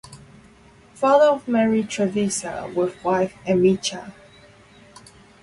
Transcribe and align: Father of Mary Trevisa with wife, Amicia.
Father 0.95 1.25
of 1.25 1.47
Mary 1.47 1.83
Trevisa 1.83 2.73
with 2.73 3.03
wife, 3.03 3.35
Amicia. 3.45 4.11